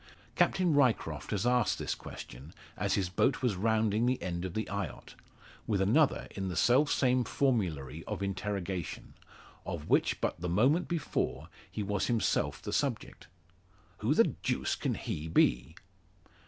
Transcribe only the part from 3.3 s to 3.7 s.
was